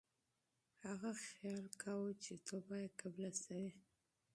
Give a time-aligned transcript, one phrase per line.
[0.85, 3.69] هغه سوچ کاوه چې توبه یې قبوله شوې.